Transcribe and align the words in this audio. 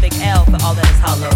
Big 0.00 0.16
L 0.24 0.46
for 0.48 0.56
all 0.64 0.72
that 0.72 0.88
is 0.88 1.00
hollow. 1.04 1.28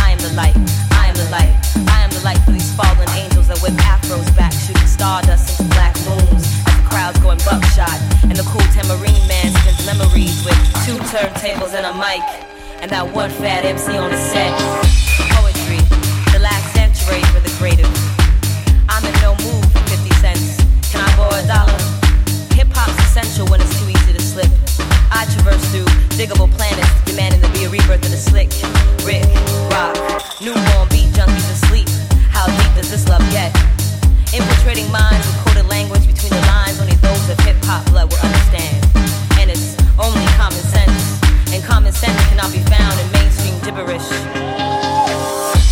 I 0.00 0.16
am 0.16 0.18
the 0.24 0.32
light, 0.32 0.56
I 0.96 1.12
am 1.12 1.16
the 1.20 1.28
light, 1.28 1.52
I 1.92 2.00
am 2.00 2.08
the 2.08 2.24
light 2.24 2.40
for 2.48 2.52
these 2.52 2.72
fallen 2.72 3.04
angels 3.12 3.52
that 3.52 3.60
whip 3.60 3.76
afros 3.84 4.24
back, 4.32 4.56
shooting 4.56 4.88
stardust 4.88 5.60
into 5.60 5.68
black 5.76 5.92
moons 6.08 6.48
as 6.64 6.72
the 6.80 6.86
crowd's 6.88 7.20
going 7.20 7.36
buckshot. 7.44 7.92
And 8.24 8.32
the 8.32 8.46
cool 8.48 8.64
tambourine 8.72 9.20
man 9.28 9.52
spins 9.60 9.84
memories 9.84 10.40
with 10.48 10.56
two 10.88 10.96
turntables 11.12 11.76
and 11.76 11.84
a 11.84 11.92
mic, 11.92 12.24
and 12.80 12.88
that 12.88 13.04
one 13.04 13.28
fat 13.36 13.68
MC 13.68 14.00
on 14.00 14.08
the 14.08 14.16
set. 14.16 14.48
Poetry, 15.36 15.84
the 16.32 16.40
last 16.40 16.72
century 16.72 17.20
for 17.36 17.44
the 17.44 17.52
creative. 17.60 17.92
I'm 18.88 19.04
in 19.04 19.12
no 19.20 19.36
mood 19.44 19.60
for 19.76 19.84
50 19.92 20.08
cents. 20.24 20.56
Can 20.88 21.04
I 21.04 21.12
borrow 21.20 21.36
a 21.36 21.44
dollar? 21.44 21.76
Hip 22.56 22.72
hop's 22.72 22.96
essential 23.12 23.44
when 23.52 23.60
it's 23.60 23.76
too 23.76 23.92
easy 23.92 24.16
to 24.16 24.24
slip. 24.24 24.48
I 25.12 25.28
traverse 25.36 25.60
through 25.68 25.84
Digable 26.16 26.48
Planets, 26.56 26.88
demanding 27.04 27.45
be 27.56 27.64
a 27.64 27.68
rebirth 27.70 28.04
of 28.04 28.10
the 28.10 28.20
slick. 28.20 28.52
Rick, 29.08 29.24
rock, 29.72 29.96
newborn 30.40 30.88
beat 30.92 31.08
junkies 31.16 31.48
asleep. 31.56 31.88
How 32.28 32.44
deep 32.46 32.72
does 32.76 32.90
this 32.90 33.08
love 33.08 33.24
get? 33.32 33.54
Infiltrating 34.34 34.90
minds 34.92 35.24
with 35.26 35.36
coded 35.44 35.68
language 35.68 36.06
between 36.06 36.32
the 36.36 36.44
lines, 36.52 36.80
only 36.80 36.96
those 37.00 37.28
of 37.30 37.38
hip 37.40 37.56
hop 37.64 37.84
blood 37.90 38.12
will 38.12 38.20
understand. 38.20 38.76
And 39.40 39.50
it's 39.50 39.76
only 39.96 40.26
common 40.36 40.60
sense, 40.60 41.00
and 41.52 41.64
common 41.64 41.92
sense 41.92 42.18
cannot 42.28 42.52
be 42.52 42.60
found 42.68 42.94
in 43.00 43.06
mainstream 43.12 43.56
gibberish. 43.64 44.08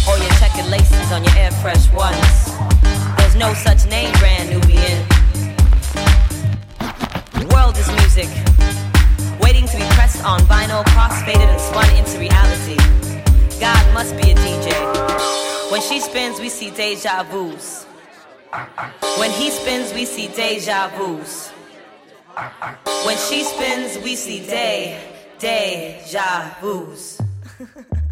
Or 0.08 0.16
your 0.16 0.32
checkered 0.40 0.68
laces 0.72 1.12
on 1.12 1.24
your 1.24 1.36
air 1.36 1.52
fresh 1.60 1.90
ones. 1.92 2.56
There's 3.18 3.36
no 3.36 3.52
such 3.52 3.84
name, 3.90 4.12
brand 4.20 4.50
Nubian. 4.50 4.63
On 10.24 10.40
vinyl, 10.40 10.82
crossfaded 10.84 11.36
and 11.36 11.60
spun 11.60 11.88
into 11.96 12.18
reality. 12.18 12.76
God 13.60 13.94
must 13.94 14.16
be 14.16 14.32
a 14.32 14.34
DJ. 14.34 15.70
When 15.70 15.82
she 15.82 16.00
spins, 16.00 16.40
we 16.40 16.48
see 16.48 16.70
deja 16.70 17.24
vus. 17.24 17.84
When 19.18 19.30
he 19.30 19.50
spins, 19.50 19.92
we 19.92 20.06
see 20.06 20.28
deja 20.28 20.88
vus. 20.96 21.50
When 23.04 23.16
she 23.18 23.44
spins, 23.44 24.02
we 24.02 24.16
see 24.16 24.46
day, 24.46 24.98
deja 25.38 26.54
vus. 26.60 27.20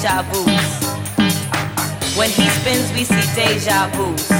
deja 0.00 0.22
vus. 0.22 0.46
When 2.16 2.30
he 2.30 2.48
spins, 2.48 2.90
we 2.92 3.04
see 3.04 3.34
deja 3.34 3.90
vus. 3.92 4.30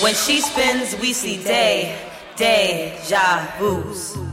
When 0.00 0.14
she 0.14 0.40
spins, 0.40 0.96
we 1.00 1.12
see 1.12 1.42
day, 1.42 1.98
deja 2.36 3.48
vus. 3.58 4.27